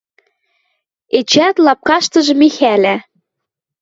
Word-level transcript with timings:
Эчеӓт 1.17 1.57
лапкаштыжы 1.65 2.33
Михӓлӓ 2.41 2.95